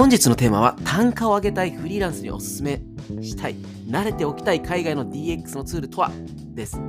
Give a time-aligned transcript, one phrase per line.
[0.00, 2.80] 本日のテーマは単価を上げたいフリーランスにおすすめ
[3.20, 3.56] したい
[3.86, 6.10] 慣れておきたい海外の DX のツールとは
[6.54, 6.80] です。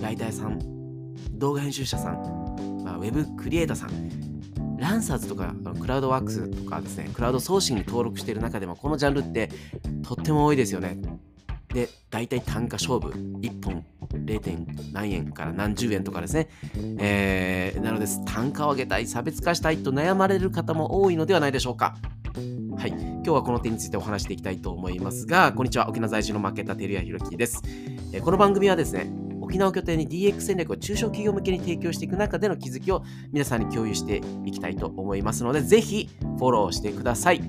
[0.00, 0.58] ライターさん
[1.38, 9.50] 動画編集者さん、まあ、ウェブクリエイターさんランサーズとかクラウドワークスとかですねクラウドソーシングに登録している中でもこのジャンルって
[10.02, 10.96] とっても多いですよね。
[11.74, 14.92] で大体単価勝負1本 0.
[14.94, 16.48] 何円から何十円とかですね、
[16.98, 21.96] えー、なので単価を上げたい差別化したいと悩まれる方も多いのではないでしょうか。
[22.78, 27.62] はい、今日はこの点についてお話していきたいと思いますが、こんにちは、沖縄在住のマーケッター、照屋弘樹です。
[28.12, 33.02] えこの番組はですね、沖縄拠点に DX 戦略を中小企業向けに提供していく中での気づきを
[33.32, 37.40] 皆さんに共有していきたいと思いますので、ぜひフォローしてください。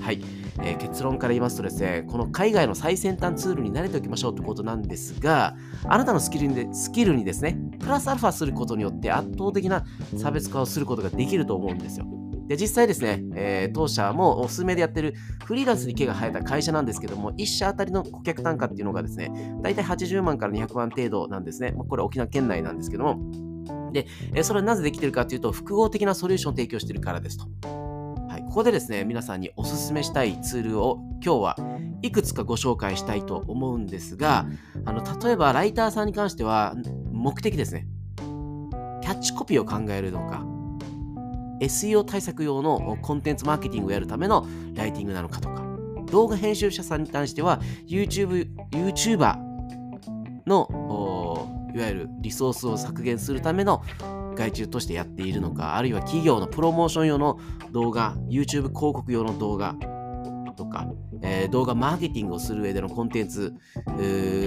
[0.00, 0.22] はい、
[0.62, 9.84] えー、結論から言いますとですね、この海外の最先端ツールに慣れておきましょうということなんですが、あなたのスキルにスキルにですね、プラスアルファすることによって圧倒的な
[10.16, 12.06] 差別化をすることができると思うんですよ。
[12.48, 19.30] で、実際ですね、えー、当社もおすすめでやってるフリーランスに毛が生えた会社なんですけども、1社あたりの顧客単価っていうのがですね、
[19.62, 21.74] だいたい80万から200万程度なんですね。
[21.88, 23.18] これ沖縄県内なんですけども。
[23.92, 24.06] で、
[24.42, 27.44] それはなぜできてるかというと、複合的なソリューションを提供しているからですと。
[28.28, 31.56] はい、ここでですね、皆さんにおすすめしたいツールを今日は
[32.02, 34.46] いくつかご紹介したいと思うんですが、
[34.84, 36.74] あの例えばライターさんに関しては
[37.12, 37.86] 目的ですね。
[39.02, 40.44] キャッチコピーを考えるのか、
[41.60, 45.62] SEO 対策用のコンテンツマーケティングをやるためのライティングなのかとか、
[46.10, 49.36] 動画編集者さんに関しては YouTube、YouTuber
[50.46, 53.82] のいわゆるリソースを削減するための
[54.34, 57.38] 外注としてやっているのか、あるいは企業のプロモーション用の
[57.72, 59.74] 動画、YouTube 広告用の動画
[60.56, 60.88] とか、
[61.22, 63.54] えー、動画マーケティングをする上でのコンテンツ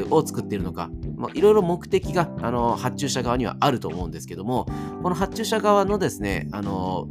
[0.10, 0.90] を作っているのか、
[1.34, 4.66] いろいろ目的があの発注者側にはあると思うんですけども、
[5.04, 7.08] この発注者側のですね、あの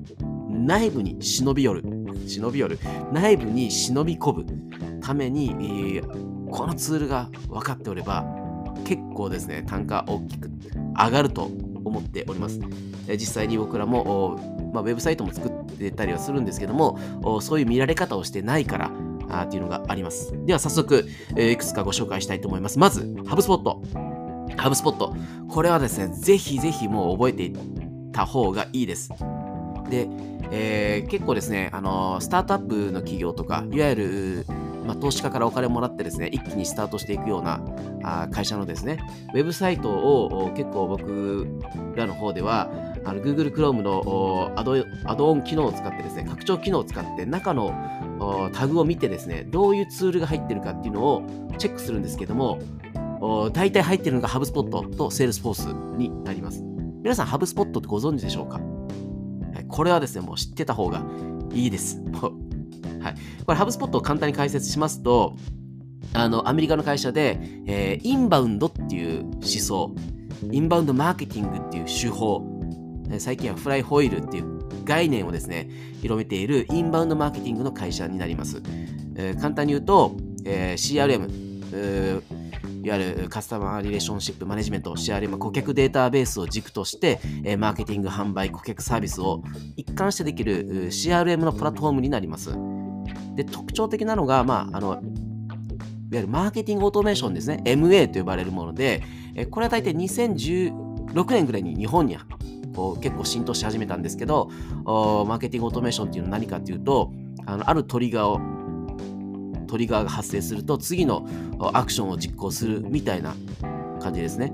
[0.51, 1.83] 内部に忍び寄る、
[2.27, 2.79] 忍び寄る、
[3.13, 8.25] 内部に忍び込むために、えー、このツールが分かっておれば、
[8.85, 10.51] 結構ですね、単価大きく
[10.97, 11.51] 上がると
[11.85, 12.61] 思っております。
[13.09, 14.39] 実際に僕らも、
[14.73, 16.99] まあ、ウェブサイトも作ってたりはするんですけども、
[17.41, 18.91] そういう見られ方をしてないから、
[19.31, 20.35] あっていうのがあります。
[20.47, 22.79] では早速、え、いくつかご紹介したいと思います。
[22.79, 23.83] まず、ハブスポット。
[24.57, 25.15] ハブスポット。
[25.49, 27.53] これはですね、ぜひぜひもう覚えてい
[28.13, 29.11] た方がいいです。
[29.89, 30.09] で、
[30.53, 34.47] えー、結構ですね、あのスタートアップの企業とか、いわゆる、
[34.87, 37.61] まあ、投資家からお金をもらってですね、一気にスタートしていくような
[38.03, 38.99] あ会社のですね、
[39.35, 41.47] ウェブサイトを結構僕
[41.97, 42.71] らの方では、
[43.05, 47.73] あの Google Chrome のアドアドオン機能を使ってですね、拡張機能を使って中の
[48.53, 51.23] タグを見てですね、どういうツールが入ってるかっていうのを
[51.59, 52.59] チェックするんですけども、
[53.53, 56.63] 大体入ってるのが HubSpot と Salesforce になります。
[57.03, 58.61] 皆さん HubSpot ってご存知でしょうか？
[59.69, 61.03] これはですね、もう知ってた方が
[61.53, 62.03] いいです。
[63.01, 63.15] はい。
[63.47, 65.37] これ HubSpot を簡単に解説しますと、
[66.13, 69.95] あの、アメリカの会社で、えー、インバウンドっていう思想、
[70.51, 72.43] インバウンドマーケティングっていう手法、
[73.19, 75.69] 最近はフライホイールっていう概念をですね、
[76.01, 78.63] 広めているインバウンドマーケティングの会社になります。
[79.17, 81.51] えー、簡単に言うと、えー、CRM、
[82.83, 89.43] いわゆるカスタマーリレーションシップマネジメント、CRM、顧客データベースを軸として、えー、マーケティング、販売、顧客サービスを
[89.77, 92.51] 一貫してできる CRM のプラットフォームになります。
[93.35, 95.01] で特徴的なのが、まあ、あのいわ
[96.13, 99.03] ゆるマーケティングオートメーションですね、MA と呼ばれるもので、
[99.35, 102.17] えこれは大体2016年ぐらいに日本に
[102.81, 104.49] こう結構浸透し始めたんですけど、
[104.87, 107.13] マーケティングオートメーションっていうのは何かっていうと、
[107.45, 111.29] あのあるトリガーを、トリガーが発生すると次の
[111.75, 113.35] アクションを実行するみたいな
[114.01, 114.51] 感じですね。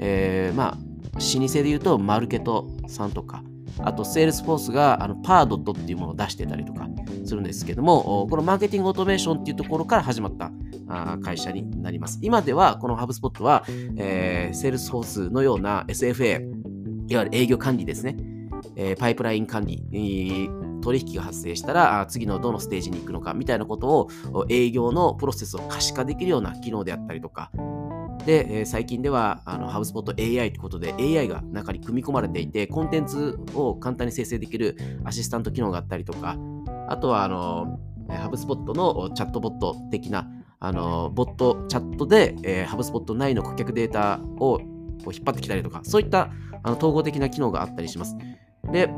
[0.00, 0.78] えー、まあ、
[1.14, 3.44] 老舗で言うと Marketo さんとか、
[3.78, 6.88] あと、 Salesforce があの Pardot っていうものを出してたりとか
[7.24, 10.50] するんですけども、このマーケティングオートメーションっていうところから始まった
[11.22, 12.18] 会社になります。
[12.20, 13.64] 今では、このハブスポットは、
[13.96, 16.60] えー、 Salesforce のような SFA、
[17.10, 18.16] いわゆる営業管理ですね。
[18.76, 27.50] えー、パイプライン管理、えー、取引が発生したら次のどのステージに行くのかみたいなことを営業のプロセスを可視化できるような機能であったりとか、
[28.26, 36.36] で、えー、最近ではあのハブスポット AI ということで AI が中に組み込まれていて、コンテンツを簡単に生成できるアシスタント機能があったりとか、
[36.88, 40.28] あとはあのハブスポットのチャットボット的な
[40.60, 44.60] あのボットチャットで、えー、ハブスポット内の顧客データを
[45.04, 46.30] こう引っ張ってきたりとか、そういった
[46.62, 48.16] あの統合的な機能があったりします。
[48.72, 48.90] で、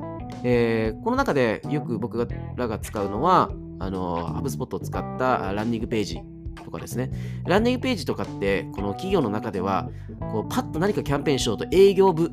[0.45, 6.21] えー、この中でよく僕らが使うのは、あの、ハブスポットを使ったランニングページ
[6.65, 7.11] とかですね。
[7.47, 9.89] ランニングページとかって、この企業の中では、
[10.33, 12.31] こうパッと何かキャンペーンしようと営業部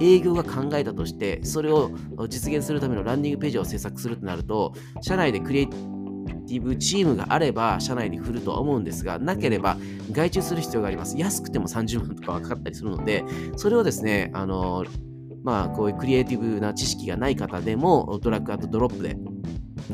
[0.00, 1.90] 営業が考えたとして、それを
[2.28, 5.68] 実現するためのランディングページを制作するとなると、社内でクリエイ
[6.48, 9.76] ティブチームがあれば、社内に振るとは思うんですが、なければ
[10.10, 11.16] 外注する必要があります。
[11.18, 13.24] 安くても30万とかはかかったりするので、
[13.56, 14.84] それをですね、あの、
[15.44, 19.16] まあ、こういうクリエイティブな知識がない方でも、ドラッグアットドロップで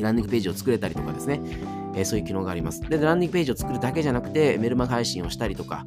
[0.01, 1.41] ランディングページを作れたりとかですね、
[1.95, 2.81] え、そういう機能があります。
[2.81, 5.87] で、ランディングページを作るだけじゃなくて、メルマガ配信をしたりとか、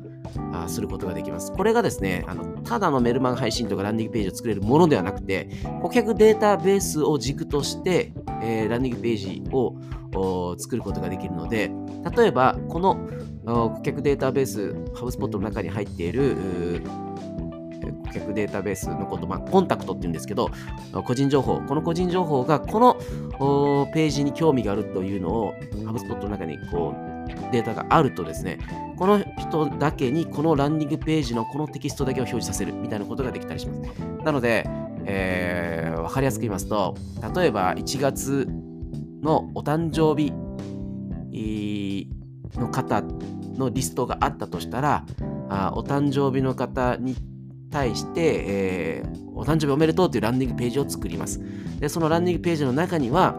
[0.54, 1.52] あすることができます。
[1.52, 5.50] これがですね、あのただのメルマガ配信とかランディングページを作れるものではなくて、
[5.82, 11.72] 顧客データベースを軸として、えー、ランディングページを作ることができるので、
[12.16, 13.08] 例えば、この
[13.46, 16.82] 顧客データベース、ハブスポットの中に入っている
[18.06, 20.50] 顧客データベースのこと、まあ、コンタクトって言うんですけど、
[21.06, 22.96] 個人情報、この個人情報がこの
[23.94, 25.54] ページに興味があるというのを、
[25.86, 27.17] ハブスポットの中にこう
[27.52, 28.60] データがあるとですね、
[28.98, 33.82] この人だけにこのランディングページのこのテキストだけを表示させるみたいなことができたりします。
[34.24, 34.68] なので、
[35.06, 36.96] えー、分かりやすく言いますと、
[37.36, 38.48] 例えば1月
[39.22, 40.34] のお誕生日
[42.56, 43.04] の方
[43.58, 45.06] のリストがあったとしたら、
[45.50, 47.16] あお誕生日の方に
[47.72, 51.42] 対して、えー、お誕生日おめでとうというランディングページを作ります。
[51.80, 53.36] で、そのランディングページの中には、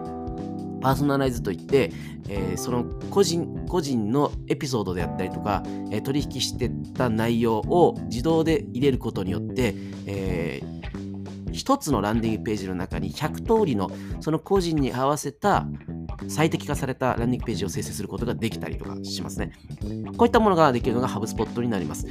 [0.80, 1.92] パーソナライズといって、
[2.28, 9.74] えー、その個人個人のエピソードであったりとか、えー、取引してた内容を自動で入れることによって、
[10.06, 13.90] えー、一つのランディングページの中に100通りの
[14.20, 15.66] その個人に合わせた
[16.26, 19.52] 最適化されたランディングページを生成することができたりとかしますね。
[20.16, 22.06] こういったものができるのがハブスポットになります。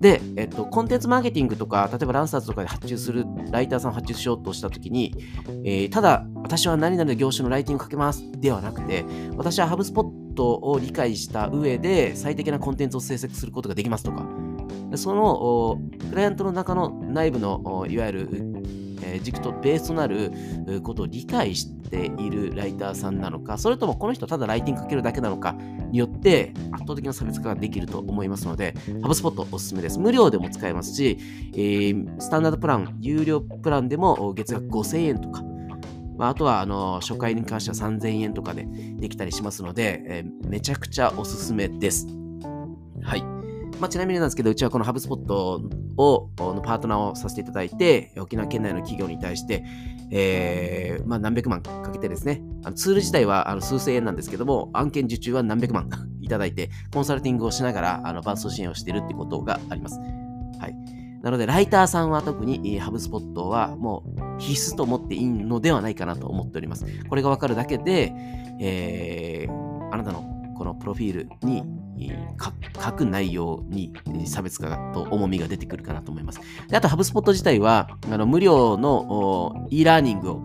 [0.00, 5.14] で、えっと、コンテンツマーケティングとか、例えばランサーズとかで発注するライターさんを発注しようとしたときに、
[5.64, 9.04] えー、ただ、私は何々の業種のライティングをかけますではなくて、
[9.36, 14.26] 私はハブスポットを理解した上で最適なコンテンツを制作することができますとか、
[14.94, 15.78] その
[16.08, 18.28] クライアントの中の内部のいわゆる
[19.02, 20.32] え軸とベースとなる
[20.82, 29.98] ことを理解しているライターさんなのか、それともこの人ただライティングかけるだけなのかによって圧倒的な差別化ができると思いますので、ハブスポットおすすめです。
[29.98, 31.18] 無料でも使えますし、
[31.52, 35.44] えー、スタンダードプラン、有料プランでも月額5000円とか、
[36.18, 38.66] まあ、あとはあの初回に関しては3000円とかで
[38.98, 42.06] できたりしますので、えー、めちゃくちゃおすすめです。
[43.02, 43.22] はい。
[43.80, 45.62] まあ、ちなみになんですけど、うちはこのハブスポット
[45.96, 49.64] を、のパートナーをさせていただいて、沖縄県内の企業に対して、
[50.10, 55.88] えー、まあ、何百万かけてですね、あのツール自体はあの数千円なんですけども、案件受注は何百万
[56.20, 60.00] いただいて、コンサルティングをしながら、あの、伴走支援をしているっていうことがあります。
[61.22, 64.04] なので、ライターさんは特にハブスポットはも
[64.38, 66.86] う必須と思っていいのではないかなと思っております。
[67.08, 68.12] これがわかるだけで、
[68.60, 70.22] えー、あなたの
[70.56, 71.62] このプロフィールに
[72.80, 73.92] 書く内容に
[74.26, 76.40] 差別化と重みが出てくるかなと思います。
[76.68, 80.36] であと、ハブスポット自体はあの無料の e ラーニング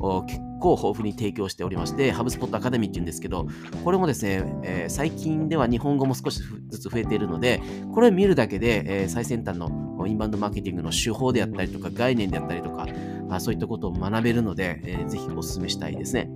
[0.00, 3.46] を結構豊富に提供しておりまして、ハブスポットアカデミーっていうんですけど、
[3.84, 7.60] これもですね、えー、最近では日本語も少しずつ増えているので、
[7.94, 9.68] これを見るだけで、えー、最先端の
[10.06, 12.86] インバウンドマーケティングの手法であったりとか、概念であったりとか、
[13.30, 16.30] あそういったことを学べるので、えー、ぜひお勧めしたいですね。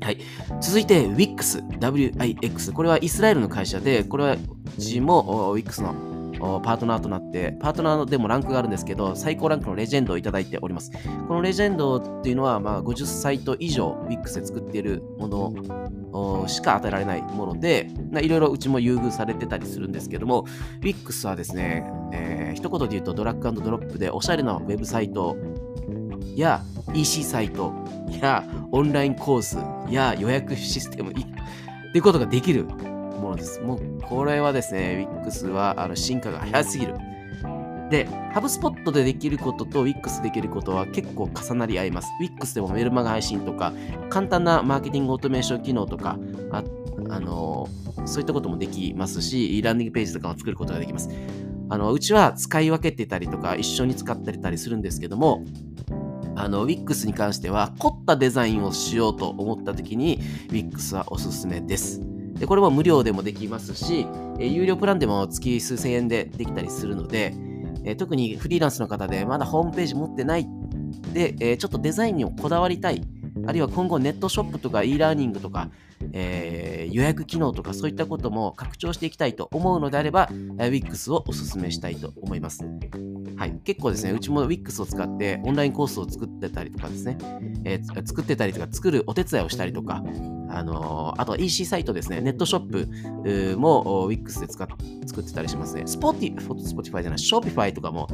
[0.00, 0.18] はい。
[0.60, 2.72] 続いて WIX、WIX。
[2.72, 4.36] これはイスラエルの会社で、これは
[4.76, 6.13] 自も WIX の
[6.62, 10.90] パートナーとなって、パートナーでもランクがあるんですけど、最高ランクのレジェンドをいただいております。
[11.28, 17.88] このレジェンドっていうのは、まあ、50サイト以上 WIX で作っているものしか与えられないもので、
[18.20, 20.44] いろいろうちも優遇されてたりするんですけども、
[20.80, 25.36] WIX はですね、えー、一言で言うとドラッグドロップでおしゃれなウェブサイト
[26.34, 26.62] や
[26.94, 27.72] EC サイト
[28.20, 29.58] やオンラインコース
[29.90, 31.20] や予約システムって
[31.94, 32.66] いうことができる
[33.24, 33.60] ものです。
[33.60, 36.94] もうこれはですね、WIX はあの進化が早すぎる。
[37.90, 42.08] で、ハブスポットでできることと WIX できることは結構重なり合います。
[42.20, 43.72] WIX でもメルマガ配信とか、
[44.10, 46.18] 簡単なマーケティングオートメーション機能とか、
[46.50, 46.62] あ、
[47.10, 47.68] あの
[48.06, 51.10] そういったこともできますし、ランディングページとかも作ることができます。
[51.70, 55.44] あのうちは使い分けてたりとか、一緒に使ってたりするんですけども、
[56.36, 62.13] あの Wix に関しては凝ったデザインをしようと思った時に Wix はおすすめです。
[62.34, 64.06] でこれも無料でもできますし、
[64.38, 67.34] え有料プランでも月数千円でできたりするので、
[67.84, 70.46] え特にフリーランスの方でまだホームページ持ってない
[71.12, 73.02] で、えちょっとデザインにもこだわりたい
[73.46, 75.70] あるいは今後ネットショップとか e ラーニングとか、
[76.12, 82.64] えー、予約機能とかそういったことも拡張していきたいと思うのであれば、Wix をお勧めしたいと思います。
[83.36, 87.18] はい、結構ですね、うちも Wix を使ってオンラインコースを作ってたりとかですね、
[87.64, 90.02] えー、作ってたりとか、作るお手伝いをしたりとか、
[90.50, 94.68] あのー、あと EC サイトですね、ネットショップも Wix で使っ
[95.06, 95.82] 作ってたりしますね。
[95.82, 98.08] Spotify, Spotify じゃない、Shopify とかも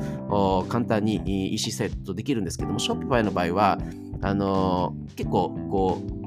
[0.69, 3.79] 簡単に EC サイトできるんですけども、Shopify の場合は、
[4.23, 6.21] あのー、結構こう、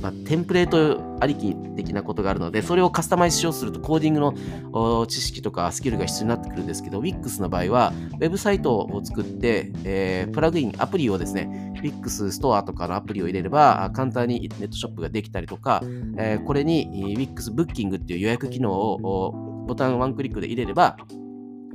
[0.00, 15.82] まあ、テンプレートありき的なことがあるので、それをカスタマイズしようとすると、コーディングの知識とかスキルが必要になってくるんですけど、Wix の場合は、ウェブサイトを作って、えー、プラグイン、アプリをですね、Wix ストアとかのアプリを入れれば、簡単にネットショップができたりとか、
[16.18, 20.96] えー、これに Wix ブッキングっていう予約機能をボタンワンクリックで入れれば、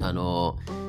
[0.01, 0.82] あのー、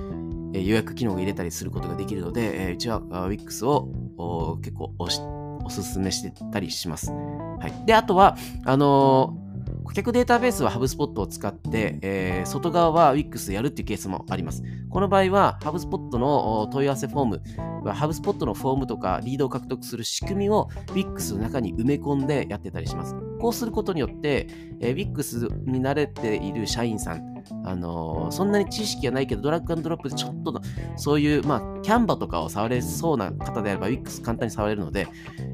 [0.55, 5.21] え予約機能を入れたりすることができるので、えー、うちは Wix を結構押し
[5.65, 7.11] おすすめしてたりします。
[7.11, 7.87] はい。
[7.87, 9.45] で、あとは、あのー
[9.85, 14.63] 顧客データベースは HubSpot を使って、えー、外側は Wix やるっていうケースもあります。
[14.91, 17.43] この場合は HubSpot の問い合わせフォーム、
[17.85, 23.15] HubSpot のフォームとかリードを獲得する仕組みを Wix の中に埋め込んでやってたりします。
[23.39, 24.49] こうすることによって、
[24.81, 27.34] えー、Wix に慣れている社員さん、
[27.65, 30.61] あのー、そんなに知識がないけど、ドラッグアンドロップでちょっとの、
[30.97, 35.07] そういう、まあ、キャンバとかを触れそうな方であれば、Wix 簡単に触れるので、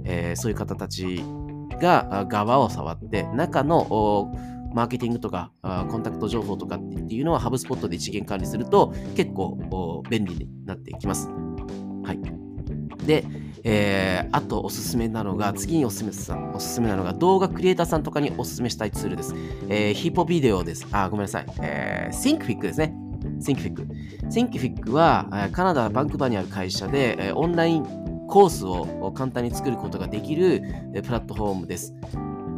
[0.04, 1.22] えー、そういう方たち
[1.80, 4.32] が側を触って、中の
[4.72, 6.78] マーケティングとかコンタクト情報とかっ
[7.08, 11.28] ていうのは HubSpot で一元管理すると結構便利になってきます。
[12.04, 12.20] はい。
[13.04, 13.24] で、
[13.64, 19.34] えー、あとおすすめなのが、次におすすめさおすすめなのが動画クリエイターさんとかにおすすめしたいツールです。
[19.68, 20.86] えー、ヒーポビデオです。
[20.92, 21.46] あ、ごめんなさい。
[21.60, 22.94] えー、ThinkFic ですね。
[23.40, 23.86] ThinkFic。
[24.30, 27.84] ThinkFic はカナダ・バンクバーにある会社でオンライン
[28.28, 30.62] コースを簡単に作ることができる
[31.02, 31.94] プラットフォームです。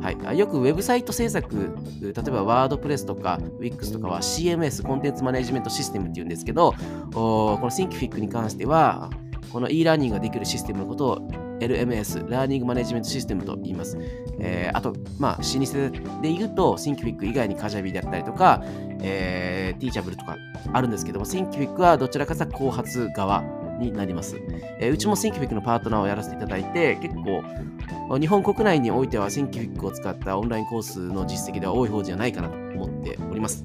[0.02, 6.74] はい、よくウェブサイト制作、例えばワードプレスとか Wix とかは CMS、コンテンツマネジメントシステムっていうんですけど、
[7.14, 9.10] この Thinkific に関しては、
[9.52, 11.28] この e ラーニングができるシステムのことを
[11.60, 13.96] LMS、ラーニングマネジメントシステムと言います。
[14.40, 18.62] えー、あと、まあ、老舗で言うと、Thinkific 以外にカジャビであったりとか、
[19.00, 20.36] えー、Teachable とか
[20.72, 23.42] あるんですけども、Thinkific はどちらかというと後発側
[23.78, 24.36] になります。
[24.80, 33.64] えー、うちも Thinkific のパートナーをやらせていただいて、結構、日本国内においては Thinkific を使ったオンラインコースの実績では多い方じゃないかなと思っております。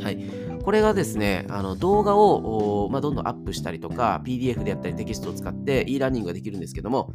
[0.00, 0.18] はい。
[0.62, 7.12] これがですね、あの動画を、まあ、どんどんアップしたりとか、PDF であったりテキストを使って e ラーニングができるんですけども、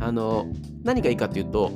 [0.00, 0.46] あの
[0.82, 1.70] 何がいいかというと、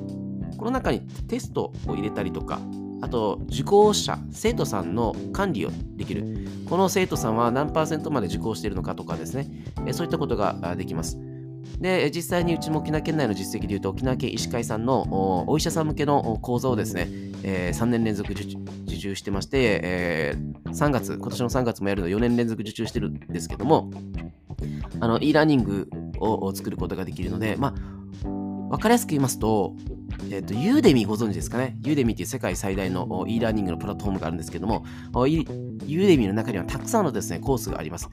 [0.56, 2.60] この中にテストを入れたりとか、
[3.00, 6.48] あと、受講者、生徒さんの管理をできる。
[6.68, 9.46] この生徒さんは何パーセントまで受講しているのかとかですね、
[9.92, 11.18] そういったことができます。
[11.78, 17.08] で、実際にうちも沖縄県内の実績でいうと、沖縄県医師会さんのお医者さん向けの講座をですね、
[17.42, 18.44] えー、3年連続受
[18.96, 23.90] 注してまして、えー、3月、今年の3月もやるの4年連続受注してるんですけども、
[25.00, 25.88] あの、e ラーニング
[26.18, 27.74] を作ることができるので、ま
[28.24, 28.28] あ、
[28.70, 29.74] わかりやすく言いますと、
[30.30, 31.76] えっ、ー、と、 Udemy ご存知ですかね？
[31.84, 34.84] Udemy っていう世界最大の e ラーニングのプラットフォームがあるんですけども、
[35.26, 38.08] Udemy の中にはたくさんのですね、コースがあります。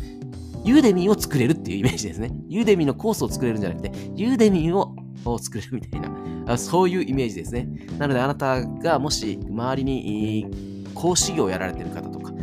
[0.63, 2.31] Udemy を作れるっていうイメージですね。
[2.47, 4.95] Udemy のコースを作れるんじゃなくて、 Udemy を
[5.39, 6.01] 作れるみたい
[6.45, 7.67] な、そういうイメージですね。
[7.97, 12.33] なので、あなたがもし周りに講師業をやられてる方とか、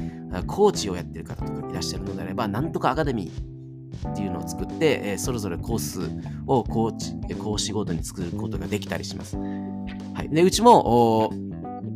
[0.47, 6.01] コーチをやってる方とかいらっしゃるのであれば、なんとかアカデミーっていうのを作って、えそれぞれコース
[6.47, 9.37] をコーチ、講師ごとに作ることができたりします。
[9.37, 10.29] はい。
[10.29, 11.33] で、うちも、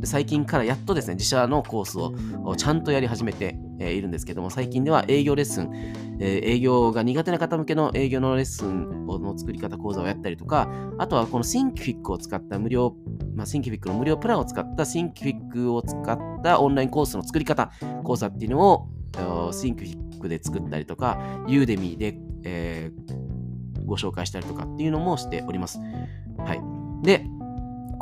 [0.04, 5.70] 最近からやっとですね、自社のコースをちゃんとやり始めているんですけども、最近では営業レッスン、
[6.20, 10.68] 営業が苦手な方向けの営業のレッスンの作り方講座をやったりとか、
[10.98, 12.96] あとはこの Thinkific を使った無料、
[13.34, 17.70] まあ、Thinkific の無料プランを使った Thinkific を使ったオンラインコースの作り方
[18.04, 25.80] 講座っていうのを Thinkific で作ったりとか、Udemy で、えー、ご紹介したりとかっていうのもしております。
[26.38, 26.60] はい。
[27.04, 27.26] で、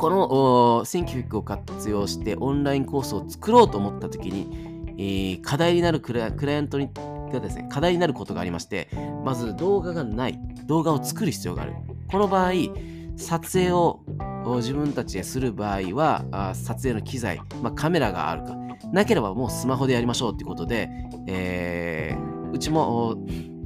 [0.01, 6.89] この Thinkific を活用してオンラインコースを作ろうと思った時に、えー、課題になるクライアントに
[7.31, 8.89] がですね、課題になることがありまして、
[9.23, 11.73] まず動画がない、動画を作る必要がある。
[12.09, 12.51] この場合、
[13.15, 14.01] 撮影を
[14.57, 18.55] 自分たちでする場合は、撮影の機材、まあ、カメラがあるか、
[18.91, 20.89] なければもうスマホでやりましょうっていうことで、
[21.27, 23.17] えー、うちも、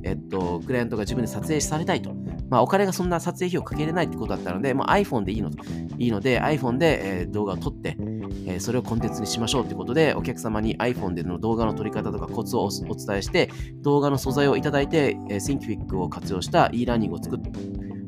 [0.03, 2.13] えっと、クライアントが自分で撮影されたいと。
[2.49, 5.49] まあ、お金がそんな撮影費をかけれないってことだったので、まあ、iPhone でいいの
[5.97, 7.97] いいので、iPhone で、えー、動画を撮って、
[8.45, 13.49] えー、それをコンテンツにしましょうということで、お客様に iPhone での動画の撮り方とかコツをお伝えして、
[13.81, 17.49] 動画の素材をいただいて、えー、Thinkific を活用した e ラーニングを作って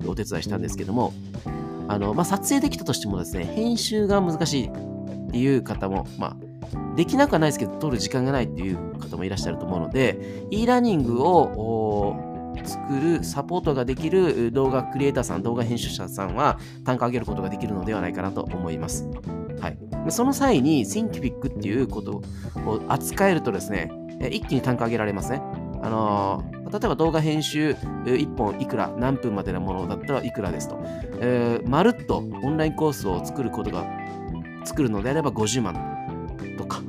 [0.07, 1.13] お手伝いしたんですけども、
[1.87, 11.76] あのまあ、撮影できたとしてもですね、編集が難しいっていう方も、まあ、できなくはないですけど、取る時間がないっていう方もいらっしゃると思うので、e ラーニングを
[12.67, 19.07] 作るサポートができる動画クリエイターさん、動画編集者さんは単価上げることができるのではないかなと思います。
[19.59, 19.77] はい、
[20.09, 22.21] その際に Thinkific っていうこと
[22.65, 23.91] を扱えるとですね、
[24.31, 25.41] 一気に単価上げられますね。
[25.81, 27.71] あのー、例えば動画編集
[28.05, 30.79] 1本いくら、何分までのものだったらいくらですと。
[31.19, 33.85] えー、まるっとオンラインコースを作ることが、
[34.65, 35.75] 作るのであれば50万
[36.57, 36.81] とか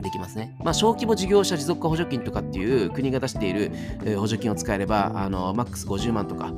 [0.00, 0.56] できますね。
[0.62, 3.72] まあ、小規模事業者持続化補助金とかっていう国が出している、
[4.04, 6.52] え、補助金を使えれば、あのマックス50万とか、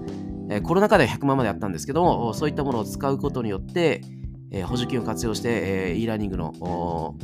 [0.50, 4.02] えー、コロナ禍では100万まであったんですけども、そういったものを使うことによって、
[4.50, 5.48] えー、補助金を活用して、
[5.90, 7.16] えー、e ラーニングの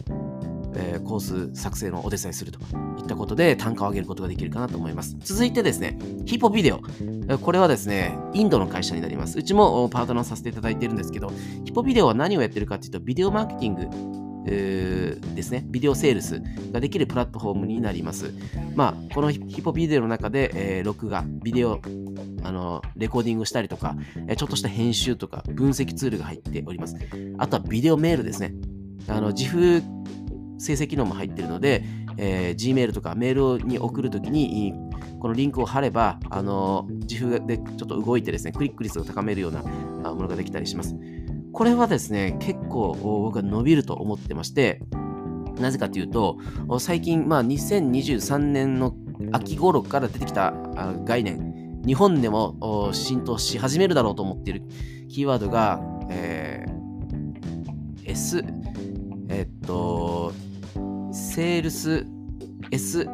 [0.75, 2.60] え、コース作成のお手伝いすると
[2.98, 5.16] いったことで単価を上げることができるかなと思います。
[5.20, 6.80] 続いてですね、ヒポビデオ。
[7.40, 9.38] これはですね、インドの会社になります。
[9.38, 11.32] うちもパートナーさせていただいてるんですけど、
[11.64, 18.33] ヒポビデオは何をやってるかっていうと、ビデオマーケティングですね、ビデオセールスができるプラットフォームになります。
[18.75, 21.81] まあ、このヒポビデオの中で、えー、録画、ビデオ、
[22.43, 23.97] あの、レコーディングしたりとか、
[24.28, 26.97] えちょっとした編集とか、分析ツールが入っております。
[27.38, 28.55] あとはビデオメールですね。
[29.09, 29.83] あの、自負
[30.59, 31.85] 生成機能も入っているので、
[32.17, 34.75] えー、Gmail とかメールに送るときに、
[35.21, 40.97] このリンクを貼れば、あの自負でちょっと動いてですね、クリック率を高めるようなものができたりします。
[41.58, 44.80] これはですね、結構僕は伸びると思ってまして、
[45.58, 46.38] なぜかというと、
[46.78, 48.94] 最近、まあ、2023年の
[49.32, 50.52] 秋頃から出てきた
[51.04, 54.62] 概念、日本でも浸透し始めるだろうと思っている
[55.08, 58.44] キーワードが、えー、S、
[59.28, 60.32] えっと、
[61.10, 62.06] セールス
[62.70, 63.04] S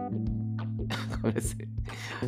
[1.22, 1.66] ごめんなさい。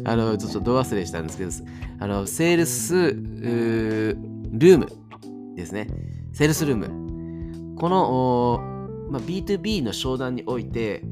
[0.03, 1.51] あの、ちょっとどう忘れしたんですけど、
[1.99, 5.06] あの、セールスルーム。
[5.57, 5.89] ですね。
[6.33, 7.77] セールスルーム。
[7.77, 11.03] この、まあ、B2B の商談において、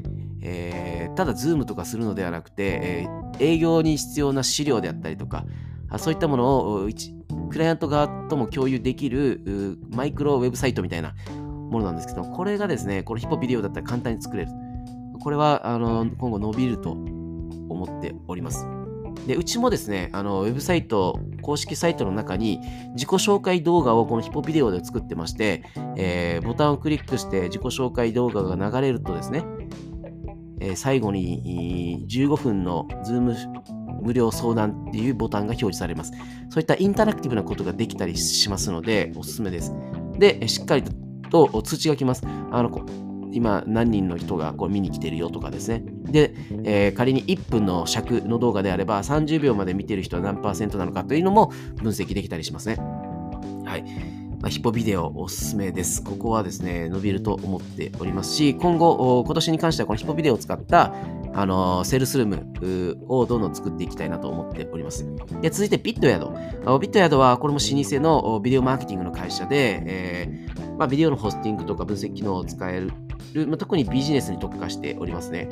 [0.43, 5.47] えー、ただ、 Zoom とかするのではなくて、えー、営業に必要な資料であったりとか、
[5.99, 6.89] そういったものを
[7.51, 11.15] クライアント側とも共有できるマイクロウェブサイトみたいな
[11.71, 14.51] ものなんですけど、これがですね、この Hippo Video だったら簡単に作れる。
[15.21, 18.67] これはあの今後伸びると思っております。
[19.27, 22.61] で、うちもですね、あのウェブサイト、公式サイトの中に
[22.95, 25.63] 自己紹介動画をこの Hippo Video で作ってまして、
[25.97, 29.45] えー、ボタンをクリックして自己紹介動画が流れるとですね、
[30.61, 33.37] えー、最後に15分の Zoom
[34.03, 36.13] 無料相談っていうボタンが表示されます。
[36.51, 39.75] そういったインタラクティブなことができたりしますので、おすすめです。
[40.19, 40.85] で、しっかり
[41.31, 42.23] と通知が来ます。
[42.51, 42.71] あの
[43.35, 45.83] 今何人の人がこう見に来てるよとかですね。
[46.05, 52.77] で、えー、仮に1分の尺の動画であれば30秒まで見てる人は何パーセントなのかというのも分析できたりしますね。
[53.65, 53.85] はい。
[54.41, 56.05] まあ、ヒポビデオおすすめです。
[56.05, 60.93] ここはですね、伸びると思っておりますし、今後、今年に関してはこのヒポビデオを使った
[61.33, 65.07] あのセールスルームをどんどん作っていきたいなと思っております。
[65.41, 66.79] で続いてビットヤード。
[66.79, 72.93] ビットヤードはこれも老舗のビデオマーケティングの会社で、えーまあ、ビデオのホスティングとか分析機能を使える
[73.47, 75.49] まあ、特にビジネスに特化しておりますね。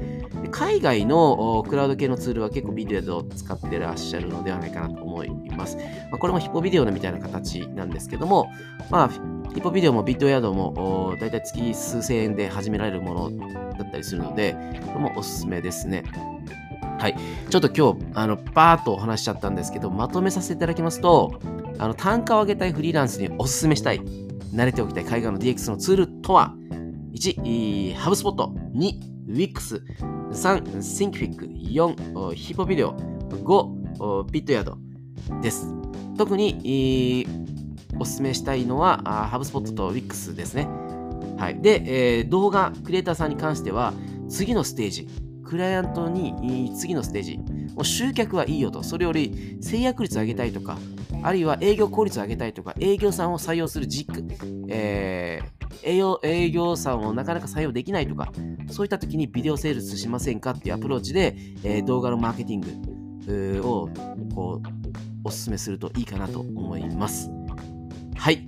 [0.53, 5.77] 海外のクラウド系のツールは結構ビデオを使ってらっしゃるのではないかなと思います。
[5.77, 5.83] ま
[6.17, 8.53] あ、これもヒポビデオのみたいな形なんですけども、
[8.91, 14.55] まあ、ヒポビデオもビットヤードもだいたい月数千円で始められるものだったりするので、
[14.87, 16.05] これもおすすめですね。
[16.99, 17.17] はい。
[17.51, 21.41] ちょっと今日、あの、バーっとお話しちゃったんですけど、まとめさせていただきますと、
[21.79, 24.01] あの、単価を上げたいフリーランスにおすすめしたい、
[24.55, 26.55] 慣れておきたい海外の DX のツールとは、
[27.13, 28.55] 1、ハブスポット。
[28.75, 29.83] 2、Wix。
[30.31, 31.37] 3、Thinkific。
[31.71, 32.95] 4、ヒポビデオ。
[32.95, 34.79] 5、ビットヤード
[35.43, 35.67] です。
[36.17, 37.27] 特に、
[37.99, 40.69] おすすめしたいのは、ハブスポットと Wix ですね。
[41.37, 41.61] はい。
[41.61, 43.93] で、動画クリエイターさんに関しては、
[44.31, 45.07] 次のステージ、
[45.45, 47.37] クライアントに次のステージ、
[47.75, 50.79] もう集客はいいよと、それより制約率を上げたいとか、
[51.23, 54.25] あるいは営業効率を上げたいとか、営業さんを採用する軸、
[54.69, 58.33] えー、営業営業さんをなかなか採用できないとか、
[58.71, 62.61] そういった時にビデオセールスしませんかっていうアプローチで、えー、動画のマーケティン
[63.61, 63.89] グを
[64.35, 64.69] こう
[65.25, 67.31] お勧めするといいかなと思います。
[68.17, 68.47] はい。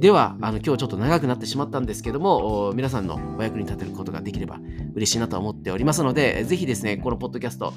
[0.00, 4.58] では、あの今日ちょっと長くなってしまったんですけども、皆さんのお役に立てることができれば
[4.94, 7.72] 嬉しいなと思っておりますので、ぜひですね、このポッドキャスト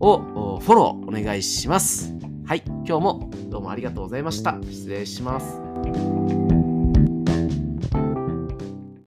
[0.00, 2.14] をフォローお願いします。
[2.44, 4.58] はい、今日もどうもありがとうございました。
[4.62, 6.45] 失礼します。